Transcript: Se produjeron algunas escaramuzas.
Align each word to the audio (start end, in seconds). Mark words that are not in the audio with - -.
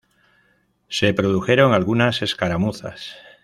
Se 0.87 1.13
produjeron 1.13 1.73
algunas 1.75 2.23
escaramuzas. 2.23 3.17